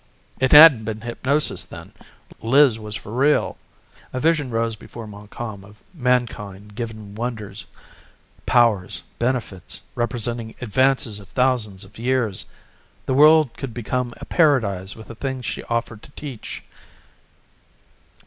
It 0.39 0.51
hadn't 0.51 0.83
been 0.83 1.01
hypnosis 1.01 1.63
then! 1.63 1.91
Liz 2.41 2.79
was 2.79 2.95
for 2.95 3.11
real. 3.11 3.59
A 4.13 4.19
vision 4.19 4.49
rose 4.49 4.75
before 4.75 5.05
Montcalm 5.05 5.63
of 5.63 5.83
mankind 5.93 6.73
given 6.73 7.13
wonders, 7.13 7.67
powers, 8.47 9.03
benefits 9.19 9.79
representing 9.93 10.55
advances 10.59 11.19
of 11.19 11.27
thousands 11.29 11.83
of 11.83 11.99
years. 11.99 12.47
The 13.05 13.13
world 13.13 13.55
could 13.57 13.75
become 13.75 14.15
a 14.17 14.25
paradise 14.25 14.95
with 14.95 15.05
the 15.07 15.13
things 15.13 15.45
she 15.45 15.61
offered 15.65 16.01
to 16.01 16.09
teach. 16.15 16.63